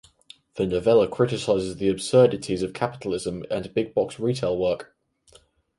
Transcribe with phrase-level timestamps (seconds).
[0.55, 4.97] The novella criticizes the absurdities of capitalism and big box retail work.